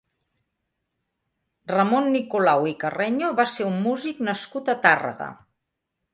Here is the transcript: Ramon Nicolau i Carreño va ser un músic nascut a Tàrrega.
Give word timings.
Ramon 1.71 2.09
Nicolau 2.15 2.65
i 2.73 2.73
Carreño 2.85 3.31
va 3.41 3.47
ser 3.53 3.69
un 3.75 3.79
músic 3.85 4.25
nascut 4.31 4.75
a 4.77 4.77
Tàrrega. 4.89 5.31